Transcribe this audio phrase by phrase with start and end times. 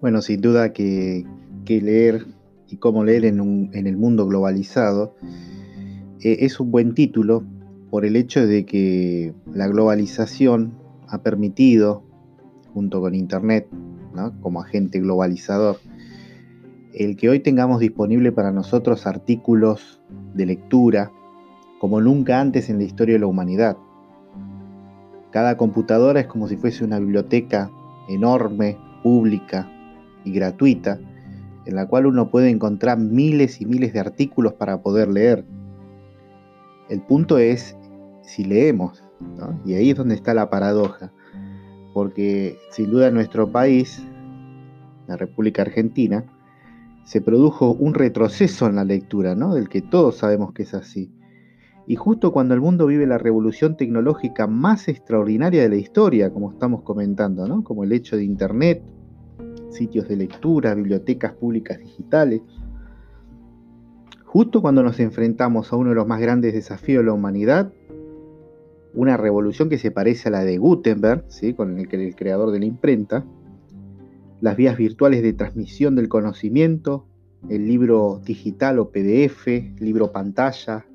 [0.00, 1.26] Bueno, sin duda que,
[1.66, 2.26] leer
[2.68, 5.14] y cómo leer en, el mundo globalizado
[6.20, 7.44] eh, es un buen título
[7.90, 10.72] por el hecho de que la globalización
[11.06, 12.02] ha permitido,
[12.72, 13.68] junto con Internet,
[14.40, 15.76] como agente globalizador,
[16.94, 20.00] el que hoy tengamos disponible para nosotros artículos
[20.34, 21.12] de lectura
[21.78, 23.76] como nunca antes en la historia de la humanidad.
[25.30, 27.70] Cada computadora es como si fuese una biblioteca
[28.08, 29.70] enorme, pública,
[30.24, 30.98] y gratuita,
[31.66, 35.44] en la cual uno puede encontrar miles y miles de artículos para poder leer.
[36.88, 37.76] El punto es
[38.22, 39.04] si leemos,
[39.64, 41.12] y ahí es donde está la paradoja,
[41.94, 44.02] porque sin duda en nuestro país,
[45.06, 46.24] la República Argentina,
[47.04, 49.54] se produjo un retroceso en la lectura, ¿no?
[49.54, 51.10] del que todos sabemos que es así.
[51.86, 56.52] Y justo cuando el mundo vive la revolución tecnológica más extraordinaria de la historia, como
[56.52, 57.64] estamos comentando, ¿no?
[57.64, 58.82] como el hecho de Internet,
[59.70, 62.42] sitios de lectura, bibliotecas públicas digitales.
[64.24, 67.72] Justo cuando nos enfrentamos a uno de los más grandes desafíos de la humanidad,
[68.94, 71.54] una revolución que se parece a la de Gutenberg, ¿sí?
[71.54, 73.24] con el, el creador de la imprenta,
[74.40, 77.06] las vías virtuales de transmisión del conocimiento,
[77.48, 79.46] el libro digital o PDF,
[79.80, 80.86] libro pantalla,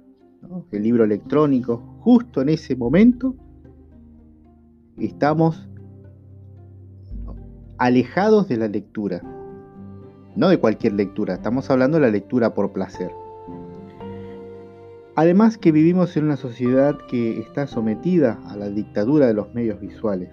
[0.72, 3.36] el libro electrónico, justo en ese momento
[4.98, 5.68] estamos
[7.78, 9.22] alejados de la lectura.
[10.36, 13.12] No de cualquier lectura, estamos hablando de la lectura por placer.
[15.16, 19.80] Además que vivimos en una sociedad que está sometida a la dictadura de los medios
[19.80, 20.30] visuales.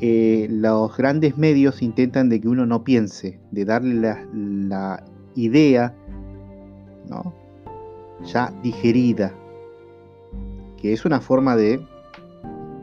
[0.00, 3.94] Eh, los grandes medios intentan de que uno no piense, de darle
[4.32, 5.94] la, idea
[8.24, 9.32] ya digerida,
[10.78, 11.80] que es una forma de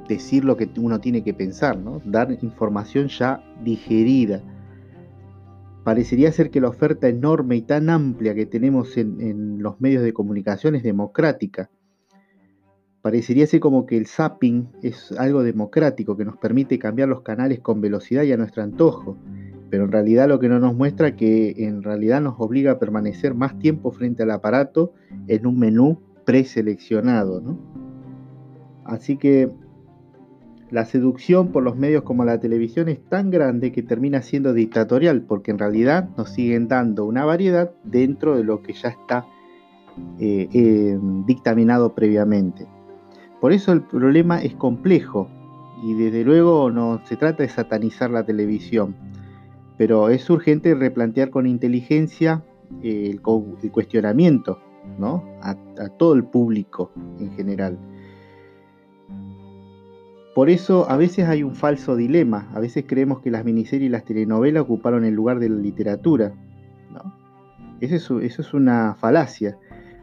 [0.08, 2.02] decir lo que uno tiene que pensar, ¿no?
[2.06, 4.42] dar información ya digerida.
[5.84, 10.14] Parecería ser que la oferta enorme y tan amplia que tenemos en, los medios de
[10.14, 11.70] comunicación es democrática.
[13.02, 17.60] Parecería ser como que el zapping es algo democrático que nos permite cambiar los canales
[17.60, 19.16] con velocidad y a nuestro antojo,
[19.70, 23.36] pero en realidad lo que no nos muestra que en realidad nos obliga a permanecer
[23.36, 24.94] más tiempo frente al aparato
[25.28, 27.42] en un menú preseleccionado.
[27.42, 27.60] ¿no?
[28.86, 29.52] Así que
[30.72, 35.22] la seducción por los medios como la televisión es tan grande que termina siendo dictatorial,
[35.22, 39.28] porque en realidad nos siguen dando una variedad dentro de lo que ya está
[40.20, 42.68] eh, eh, dictaminado previamente.
[43.40, 45.30] Por eso el problema es complejo
[45.84, 48.96] y desde luego no se trata de satanizar la televisión,
[49.78, 52.44] pero es urgente replantear con inteligencia
[52.82, 53.22] eh, el,
[53.72, 54.60] cuestionamiento
[54.98, 55.24] ¿no?
[55.42, 55.56] a
[55.98, 57.78] todo el público en general.
[60.36, 63.90] Por eso a veces hay un falso dilema, a veces creemos que las miniseries y
[63.90, 66.34] las telenovelas ocuparon el lugar de la literatura.
[67.80, 69.58] Eso, es, una falacia,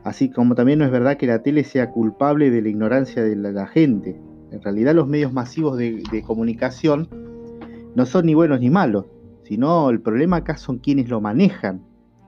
[0.05, 3.37] así como también no es verdad que la tele sea culpable de la ignorancia de
[3.37, 4.19] la, gente.
[4.51, 7.11] En realidad los medios masivos de, comunicación
[7.95, 9.05] no son ni buenos ni malos,
[9.43, 11.83] sino el problema acá son quienes lo manejan,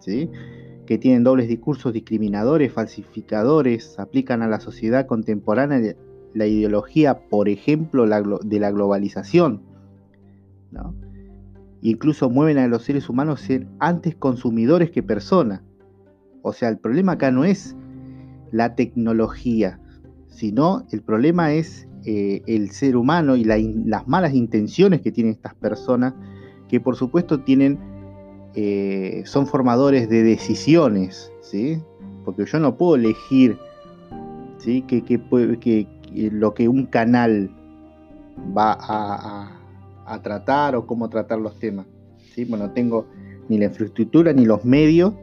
[0.04, 5.94] que tienen dobles discursos discriminadores, falsificadores, aplican a la sociedad contemporánea
[6.34, 9.62] la ideología, por ejemplo, de la globalización.
[11.80, 15.62] Incluso mueven a los seres humanos a ser antes consumidores que personas.
[16.42, 17.76] O sea, el problema acá no es
[18.50, 19.80] la tecnología,
[20.28, 25.54] sino el problema es eh, el ser humano y las malas intenciones que tienen estas
[25.54, 26.14] personas,
[26.68, 27.78] que por supuesto tienen,
[28.54, 31.80] eh, son formadores de decisiones, ¿sí?
[32.24, 33.58] porque yo no puedo elegir
[34.58, 34.82] ¿sí?
[34.82, 35.02] que,
[36.14, 37.50] lo que un canal
[38.56, 41.86] va a, tratar o cómo tratar los temas.
[42.34, 42.44] ¿sí?
[42.44, 43.06] Bueno, tengo
[43.48, 45.14] ni la infraestructura ni los medios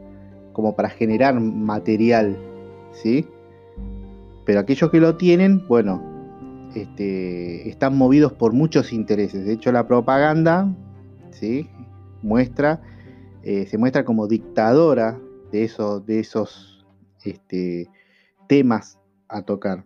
[0.52, 2.36] como para generar material,
[2.92, 3.26] ¿sí?
[4.44, 6.02] Pero aquellos que lo tienen, bueno,
[6.74, 9.44] este, están movidos por muchos intereses.
[9.44, 10.74] De hecho, la propaganda,
[11.30, 11.68] ¿sí?
[12.22, 12.82] Muestra,
[13.42, 15.18] eh, se muestra como dictadora
[15.50, 16.86] de esos, de esos
[17.24, 17.88] este,
[18.46, 18.98] temas
[19.28, 19.84] a tocar.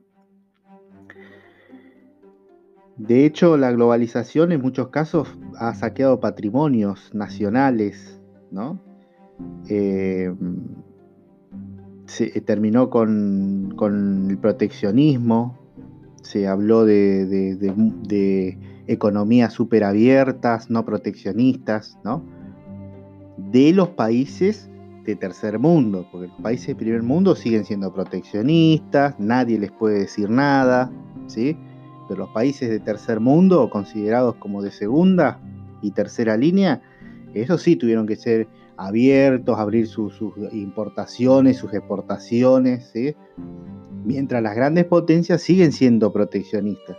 [2.97, 5.29] De hecho, la globalización en muchos casos
[5.59, 8.21] ha saqueado patrimonios nacionales,
[8.51, 8.81] ¿no?
[9.69, 10.35] Eh,
[12.07, 13.75] se terminó con,
[14.29, 15.59] el proteccionismo,
[16.23, 22.23] se habló de, de economías súper abiertas, no proteccionistas, ¿no?
[23.37, 24.71] De los países
[25.05, 30.01] de tercer mundo, porque los países de primer mundo siguen siendo proteccionistas, nadie les puede
[30.01, 30.91] decir nada,
[31.27, 31.57] ¿sí?
[32.09, 35.41] Pero los países de tercer mundo, considerados como de segunda,
[35.83, 36.83] y tercera línea,
[37.35, 40.21] eso sí tuvieron que ser abiertos, abrir sus,
[40.53, 42.93] importaciones, sus exportaciones,
[44.05, 46.97] mientras las grandes potencias siguen siendo proteccionistas.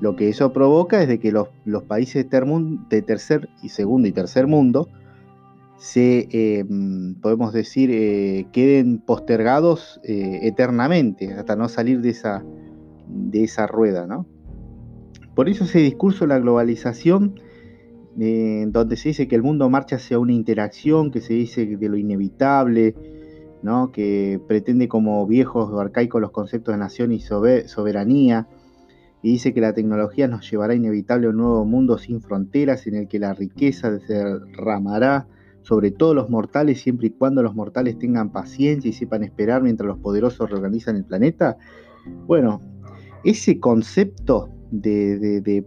[0.00, 1.48] Lo que eso provoca es de que los,
[1.86, 4.88] países de tercer y segundo y tercer mundo
[5.78, 12.44] se, em, podemos decir, eh, queden postergados eh, eternamente hasta no salir de esa,
[13.12, 14.06] de esa rueda.
[14.06, 14.26] ¿no?
[15.34, 17.40] Por eso ese discurso de la globalización,
[18.18, 21.88] eh, donde se dice que el mundo marcha hacia una interacción, que se dice de
[21.88, 22.94] lo inevitable,
[23.62, 23.92] ¿no?
[23.92, 28.48] que pretende como viejos o arcaicos los conceptos de nación y soberanía,
[29.22, 32.96] y dice que la tecnología nos llevará inevitable a un nuevo mundo sin fronteras en
[32.96, 35.28] el que la riqueza se derramará
[35.62, 39.86] sobre todos los mortales siempre y cuando los mortales tengan paciencia y sepan esperar mientras
[39.86, 41.56] los poderosos reorganizan el planeta.
[42.26, 42.60] Bueno,
[43.24, 45.64] ese concepto de,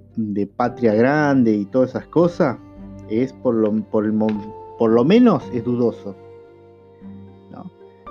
[0.56, 2.58] patria grande y todas esas cosas
[3.10, 4.12] es por lo, por,
[4.78, 6.16] por lo menos es dudoso.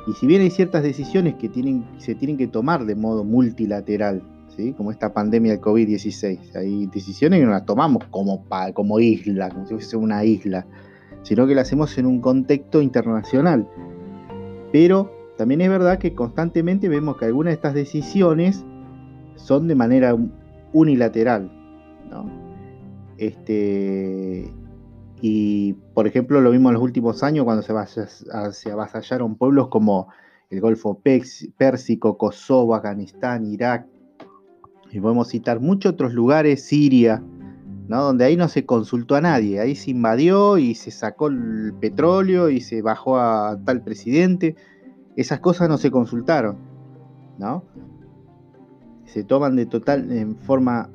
[0.07, 4.23] Y si bien hay ciertas decisiones que tienen, se tienen que tomar de modo multilateral,
[4.77, 6.57] como esta pandemia del COVID-16.
[6.57, 8.45] Hay decisiones que no las tomamos como,
[8.75, 10.67] como isla, como si fuese una isla,
[11.23, 13.67] sino que las hacemos en un contexto internacional.
[14.73, 18.65] Pero también es verdad que constantemente vemos que algunas de estas decisiones
[19.45, 20.17] son de manera
[20.73, 21.51] unilateral.
[23.19, 24.51] Este,
[25.21, 28.07] y por ejemplo, lo vimos en los últimos años cuando se,
[28.53, 30.09] se avasallaron pueblos como
[30.49, 31.01] el Golfo
[31.57, 33.87] Pérsico, Kosovo, Afganistán, Irak,
[34.91, 37.23] y podemos citar muchos otros lugares, Siria,
[37.89, 38.03] ¿no?
[38.03, 42.49] donde ahí no se consultó a nadie, ahí se invadió y se sacó el petróleo
[42.49, 44.57] y se bajó a tal presidente.
[45.17, 46.57] Esas cosas no se consultaron,
[47.39, 47.65] ¿no?
[49.15, 50.91] Se toman de total en forma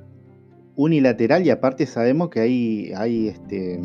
[0.76, 3.80] unilateral y aparte sabemos que hay, hay este,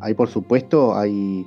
[0.00, 1.46] hay por supuesto, hay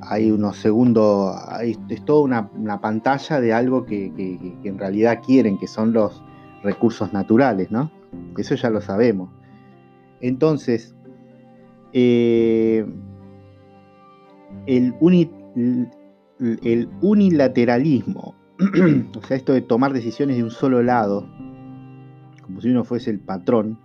[0.00, 2.22] hay unos segundos, es toda
[2.54, 4.06] una, pantalla de algo que,
[4.64, 6.22] en realidad quieren, que son los
[6.62, 7.90] recursos naturales, ¿no?
[8.38, 9.28] Eso ya lo sabemos.
[10.22, 10.94] Entonces,
[11.92, 12.86] eh,
[14.64, 14.94] el,
[16.62, 18.39] el unilateralismo,
[19.16, 21.26] o sea, esto de tomar decisiones de un solo lado,
[22.42, 23.78] como si uno fuese el patrón,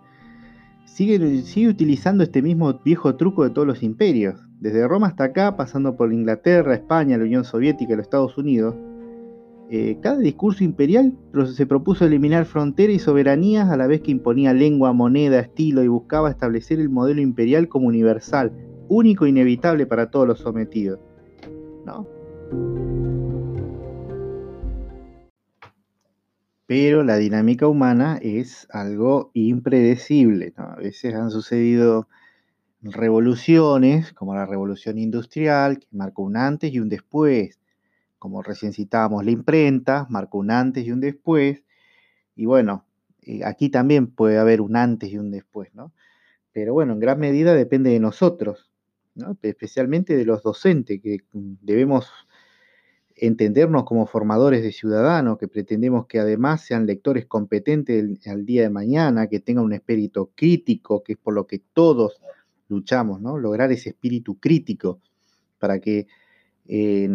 [0.85, 5.95] sigue, utilizando este mismo viejo truco de todos los imperios desde Roma hasta acá, pasando
[5.95, 8.75] por Inglaterra, España, la Unión Soviética y los Estados Unidos,
[9.69, 11.13] eh, cada discurso imperial
[11.53, 15.87] se propuso eliminar fronteras y soberanías a la vez que imponía lengua, moneda, estilo y
[15.87, 18.51] buscaba establecer el modelo imperial como universal,
[18.89, 20.99] único e inevitable para todos los sometidos.
[26.67, 30.53] Pero la dinámica humana es algo impredecible.
[30.57, 32.07] A veces han sucedido
[32.81, 37.59] revoluciones, como la revolución industrial, que marcó un antes y un después,
[38.19, 41.63] como recién citábamos la imprenta, marcó un antes y un después,
[42.35, 42.85] y bueno,
[43.23, 45.93] eh, aquí también puede haber un antes y un después, ¿no?
[46.53, 48.71] Pero bueno, en gran medida depende de nosotros,
[49.15, 49.37] ¿no?
[49.41, 52.07] especialmente de los docentes, que debemos
[53.15, 58.69] entendernos como formadores de ciudadanos, que pretendemos que además sean lectores competentes al día de
[58.69, 62.21] mañana, que tengan un espíritu crítico, que es por lo que todos
[62.67, 63.37] luchamos, ¿no?
[63.37, 64.99] Lograr ese espíritu crítico
[65.59, 66.07] para que
[66.67, 67.09] eh,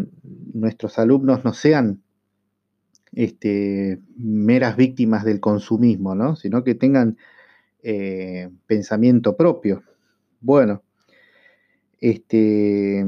[0.55, 2.03] nuestros alumnos no sean
[3.13, 6.37] este, meras víctimas del consumismo, ¿no?
[6.37, 7.19] Sino que tengan
[7.83, 9.83] eh, pensamiento propio.
[10.41, 10.83] Bueno,
[12.01, 13.05] este,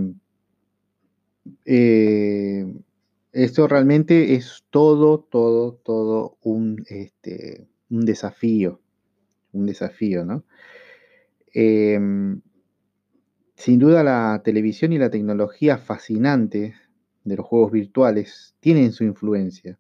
[1.65, 2.42] eh,
[3.33, 8.81] esto realmente es todo, todo, todo un, este, un desafío,
[9.53, 10.45] un desafío, ¿no?
[11.55, 12.41] Em,
[13.57, 16.75] sin duda la televisión y la tecnología fascinante
[17.25, 19.79] de los juegos virtuales tienen su influencia,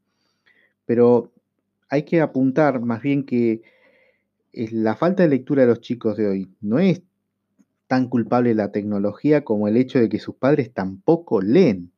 [0.86, 1.32] pero
[1.88, 3.62] hay que apuntar más bien que
[4.52, 7.02] la falta de lectura de los chicos de hoy no es
[7.86, 11.92] tan culpable la tecnología como el hecho de que sus padres tampoco leen.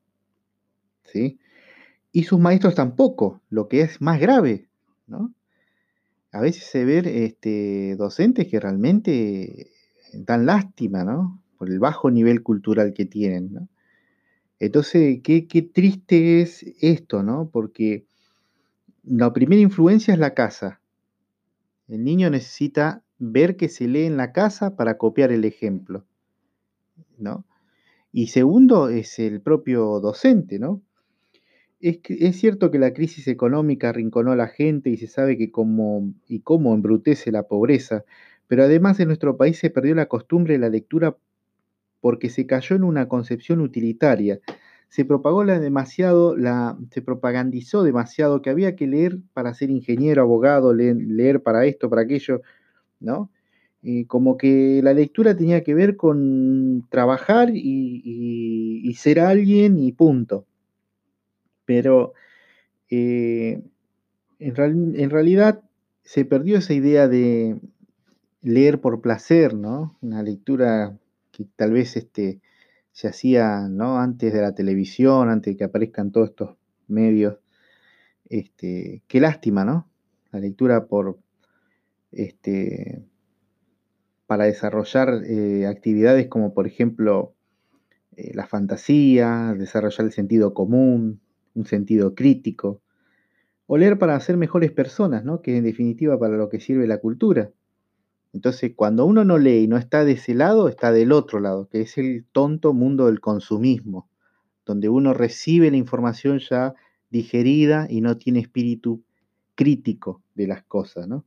[1.04, 1.38] ¿sí?
[2.14, 4.68] Y sus maestros tampoco, lo que es más grave.
[5.06, 5.35] ¿no?
[6.35, 9.71] a veces se ven este, docentes que realmente
[10.14, 11.40] dan lástima, ¿no?
[11.59, 13.68] Por el bajo nivel cultural que tienen, ¿no?
[14.59, 17.50] Entonces, qué, qué triste es esto, ¿no?
[17.52, 18.04] Porque
[19.04, 20.80] la primera influencia es la casa.
[21.87, 26.04] El niño necesita ver que se lee en la casa para copiar el ejemplo,
[27.16, 27.44] ¿no?
[28.11, 30.83] Y segundo es el propio docente, ¿no?
[31.85, 36.14] Es, cierto que la crisis económica arrinconó a la gente y se sabe que como
[36.26, 38.05] y cómo embrutece la pobreza,
[38.47, 41.17] Pero además en nuestro país se perdió la costumbre de la lectura
[42.00, 44.41] porque se cayó en una concepción utilitaria.
[44.88, 46.37] Se propagó la demasiado,
[46.91, 52.03] se propagandizó demasiado que había que leer para ser ingeniero, abogado, leer, para esto, para
[52.03, 52.43] aquello,
[53.00, 53.31] ¿no?
[54.07, 60.47] como que la lectura tenía que ver con trabajar y, ser alguien y punto.
[61.64, 62.14] Pero
[62.90, 63.62] eh,
[64.38, 65.62] en, en, realidad
[66.02, 67.61] se perdió esa idea de
[68.42, 69.97] leer por placer, ¿no?
[70.02, 70.99] Una lectura
[71.33, 72.40] que tal vez este,
[72.92, 73.99] se hacía ¿no?
[73.99, 76.56] antes de la televisión, antes de que aparezcan todos estos
[76.87, 77.38] medios.
[78.28, 79.88] Este, qué lástima, ¿no?
[80.30, 81.18] La lectura por
[82.12, 83.02] este,
[84.26, 87.35] para desarrollar eh, actividades como por ejemplo
[88.16, 91.21] eh, la fantasía, desarrollar el sentido común,
[91.54, 92.80] un sentido crítico,
[93.66, 95.40] o leer para ser mejores personas, ¿no?
[95.40, 97.50] que en definitiva para lo que sirve la cultura.
[98.32, 101.68] Entonces, cuando uno no lee y no está de ese lado, está del otro lado,
[101.68, 104.08] que es el tonto mundo del consumismo,
[104.66, 106.75] donde uno recibe la información ya
[107.11, 109.02] digerida y no tiene espíritu
[109.54, 111.25] crítico de las cosas, ¿no?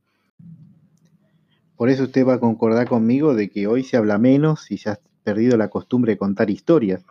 [1.76, 4.90] Por eso usted va a concordar conmigo de que hoy se habla menos y se
[4.90, 7.04] ha perdido la costumbre de contar historias.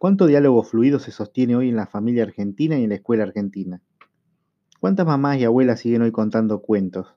[0.00, 3.82] ¿Cuánto diálogo fluido se sostiene hoy en la familia argentina y en la escuela argentina?
[4.80, 7.14] ¿Cuántas mamás y abuelas siguen hoy contando cuentos?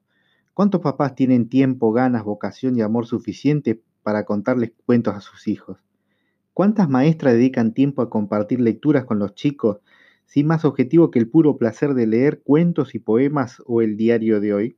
[0.54, 5.78] ¿Cuántos papás tienen tiempo, ganas, vocación y amor suficiente para contarles cuentos a sus hijos?
[6.54, 9.80] ¿Cuántas maestras dedican tiempo a compartir lecturas con los chicos
[10.25, 14.42] sin más objetivo que el puro placer de leer cuentos y poemas o el diario
[14.42, 14.78] de hoy?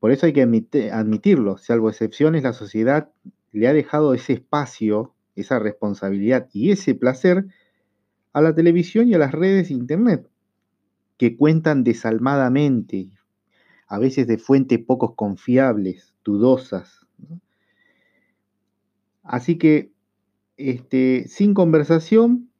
[0.00, 3.10] Por eso hay que admitirlo, salvo excepciones, la sociedad
[3.52, 7.46] le ha dejado ese espacio, esa responsabilidad y ese placer
[8.32, 10.28] a la televisión y a las redes de Internet,
[11.16, 13.10] que cuentan desalmadamente
[13.86, 17.06] a veces de fuentes poco confiables, dudosas.
[19.22, 19.92] Así que
[20.56, 22.50] este, sin conversación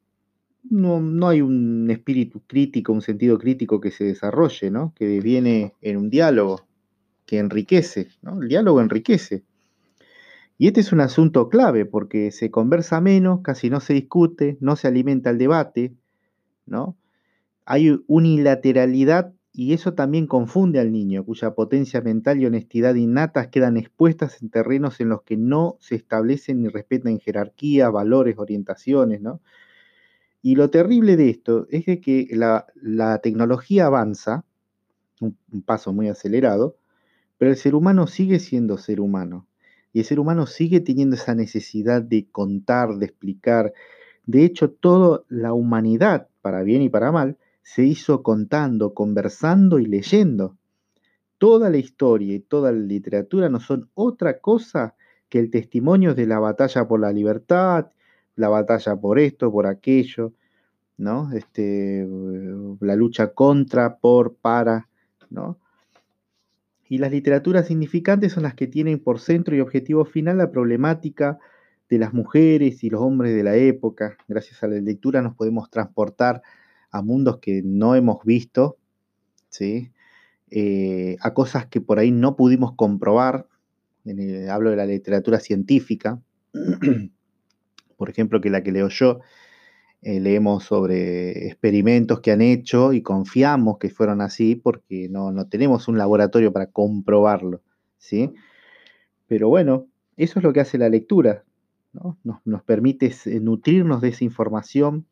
[0.68, 4.92] no, hay un espíritu crítico, un sentido crítico que se desarrolle, ¿no?
[4.94, 6.66] que viene en un diálogo
[7.26, 8.08] que enriquece,
[8.40, 9.44] el diálogo enriquece.
[10.62, 14.76] Y este es un asunto clave porque se conversa menos, casi no se discute, no
[14.76, 15.92] se alimenta el debate,
[16.66, 16.96] ¿no?
[17.64, 23.76] Hay unilateralidad y eso también confunde al niño, cuya potencia mental y honestidad innatas quedan
[23.76, 29.40] expuestas en terrenos en los que no se establecen ni respetan jerarquías, valores, orientaciones, ¿no?
[30.42, 34.44] Y lo terrible de esto es que la, tecnología avanza,
[35.20, 36.76] un, paso muy acelerado,
[37.36, 39.48] pero el ser humano sigue siendo ser humano.
[39.92, 43.72] Y el ser humano sigue teniendo esa necesidad de contar, de explicar.
[44.26, 49.86] De hecho, toda la humanidad, para bien y para mal, se hizo contando, conversando y
[49.86, 50.56] leyendo.
[51.38, 54.94] Toda la historia y toda la literatura no son otra cosa
[55.28, 57.90] que el testimonio de la batalla por la libertad,
[58.36, 60.32] la batalla por esto, por aquello,
[60.98, 61.32] ¿no?
[61.32, 62.06] Este,
[62.80, 64.88] la lucha contra, por, para,
[65.30, 65.58] ¿no?
[66.92, 71.38] Y las literaturas significantes son las que tienen por centro y objetivo final la problemática
[71.88, 74.18] de las mujeres y los hombres de la época.
[74.28, 76.42] Gracias a la lectura nos podemos transportar
[76.90, 78.76] a mundos que no hemos visto,
[79.48, 79.90] ¿sí?
[80.50, 83.48] Eh, a cosas que por ahí no pudimos comprobar.
[84.50, 86.20] hablo de la literatura científica,
[87.96, 89.20] por ejemplo, que la que leo yo,
[90.02, 95.88] eh, leemos sobre experimentos que han hecho y confiamos que fueron así porque no, tenemos
[95.88, 97.62] un laboratorio para comprobarlo,
[97.98, 98.32] ¿sí?
[99.28, 101.44] Pero bueno, eso es lo que hace la lectura,
[101.92, 102.18] ¿no?
[102.24, 105.06] Nos, nos permite nutrirnos de esa información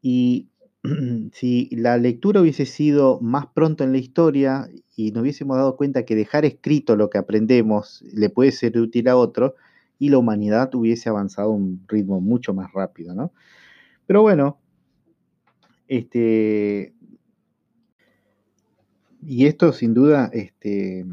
[0.00, 0.48] y
[1.32, 6.04] si la lectura hubiese sido más pronto en la historia y nos hubiésemos dado cuenta
[6.04, 9.56] que dejar escrito lo que aprendemos le puede ser útil a otro,
[9.98, 13.32] y la humanidad hubiese avanzado a un ritmo mucho más rápido, ¿no?
[14.06, 14.58] Pero bueno,
[15.88, 16.94] este,
[19.22, 21.04] y esto sin duda, este,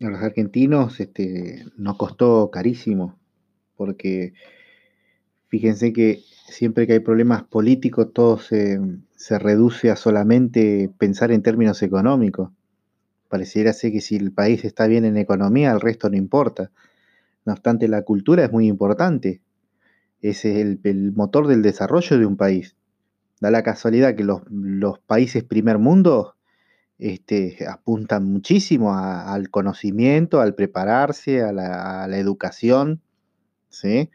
[0.00, 3.18] a los argentinos este, nos costó carísimo,
[3.76, 4.34] porque
[5.48, 8.78] fíjense que siempre que hay problemas políticos, todo se,
[9.38, 12.50] reduce a solamente pensar en términos económicos.
[13.28, 16.70] Pareciera ser que si el país está bien en economía, el resto no importa.
[17.44, 19.40] No obstante, la cultura es muy importante.
[20.24, 20.80] Es el,
[21.14, 22.76] motor del desarrollo de un país.
[23.40, 26.34] Da la casualidad que los, países primer mundo
[26.98, 33.02] este, apuntan muchísimo al conocimiento, al prepararse, a la, a la educación.
[33.68, 34.08] ¿sí?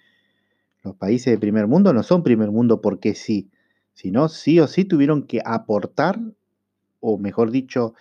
[0.83, 3.51] Los países de primer mundo no son primer mundo porque sí,
[3.93, 6.19] sino sí o sí tuvieron que aportar,
[7.01, 7.93] o mejor dicho,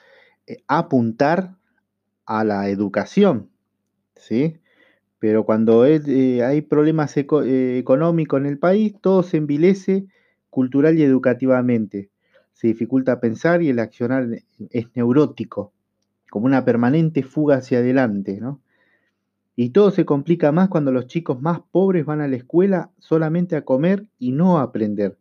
[0.47, 1.57] eh, apuntar
[2.25, 3.51] a la educación,
[4.17, 4.61] ¿sí?
[5.19, 10.07] Pero cuando eh, hay problemas eh, económicos en el país, todo se envilece
[10.51, 12.11] cultural y educativamente.
[12.53, 14.29] Se dificulta pensar y el accionar
[14.71, 15.73] es neurótico,
[16.31, 18.61] como una permanente fuga hacia adelante, ¿no?
[19.61, 23.57] Y todo se complica más cuando los chicos más pobres van a la escuela solamente
[23.57, 25.19] a comer y no a aprender.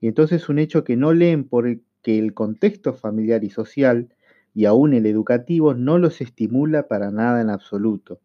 [0.00, 4.08] Y entonces es un hecho que no leen porque el contexto familiar y social,
[4.54, 8.20] y aún el educativo, no los estimula para nada en absoluto.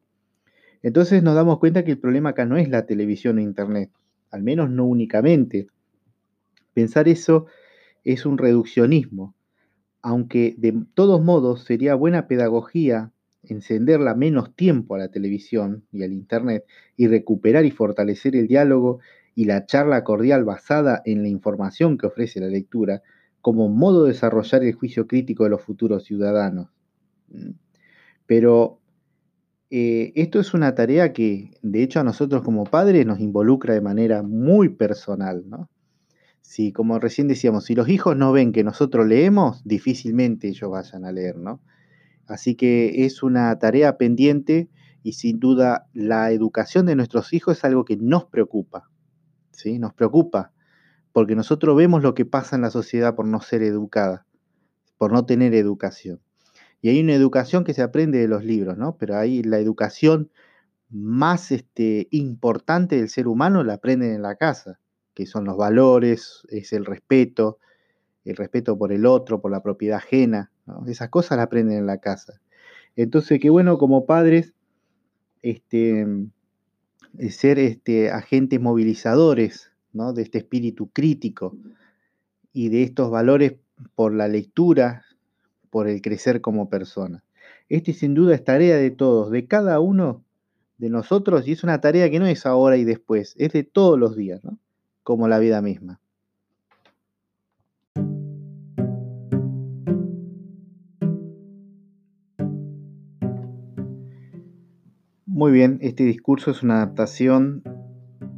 [0.84, 3.91] Entonces nos damos cuenta que el problema acá no es la televisión o internet,
[4.31, 5.67] al menos no únicamente.
[6.74, 7.48] Pensar eso
[8.03, 9.36] es un reduccionismo,
[10.01, 13.12] aunque de todos modos sería buena pedagogía
[13.43, 16.65] encenderla menos tiempo a la televisión y al internet
[16.96, 19.00] y recuperar y fortalecer el diálogo
[19.36, 23.01] y la charla cordial basada en la información que ofrece la lectura
[23.41, 26.69] como modo de desarrollar el juicio crítico de los futuros ciudadanos.
[28.25, 28.79] Pero
[29.69, 33.81] eh, esto es una tarea que, de hecho, a nosotros como padres nos involucra de
[33.81, 35.69] manera muy personal, ¿no?
[36.41, 41.03] Si, como recién decíamos, si los hijos no ven que nosotros leemos, difícilmente ellos vayan
[41.03, 41.62] a leer, ¿no?
[42.25, 44.69] Así que es una tarea pendiente
[45.03, 48.89] y sin duda la educación de nuestros hijos es algo que nos preocupa,
[49.51, 49.79] ¿sí?
[49.79, 50.53] Nos preocupa,
[51.12, 54.25] porque nosotros vemos lo que pasa en la sociedad por no ser educada,
[54.97, 56.21] por no tener educación.
[56.81, 58.98] Y hay una educación que se aprende de los libros, ¿no?
[58.98, 60.29] Pero hay la educación
[60.89, 64.79] más este, importante del ser humano la aprenden en la casa,
[65.13, 67.60] que son los valores, es el respeto,
[68.24, 70.51] el respeto por el otro, por la propiedad ajena,
[70.88, 72.39] esas cosas las aprenden en la casa.
[72.96, 74.53] Entonces, qué bueno como padres
[75.41, 76.05] este,
[77.17, 80.13] eh, ser este, agentes movilizadores ¿no?
[80.13, 81.55] de este espíritu crítico
[82.53, 83.55] y de estos valores
[83.96, 85.03] por la lectura,
[85.77, 87.24] por el crecer como persona.
[87.69, 90.24] Este sin duda es tarea de todos, de cada uno
[90.79, 93.99] de nosotros, y es una tarea que no es ahora y después, es de todos
[93.99, 94.58] los días, ¿no?
[95.04, 96.02] como la vida misma.
[105.28, 107.62] Muy bien, este discurso es una adaptación